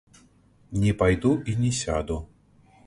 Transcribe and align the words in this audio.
Не 0.83 0.95
пайду 1.03 1.33
і 1.53 1.57
не 1.61 1.71
сяду. 1.83 2.21